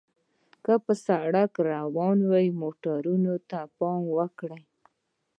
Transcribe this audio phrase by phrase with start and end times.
[0.65, 2.29] که پر سړک روانو
[2.61, 3.15] موټرو
[3.49, 4.63] ته پام وکړئ.